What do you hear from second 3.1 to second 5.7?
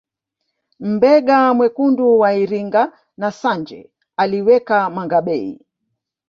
na Sanje aliweka mangabey